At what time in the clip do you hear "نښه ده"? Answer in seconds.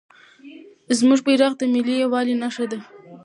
2.41-2.79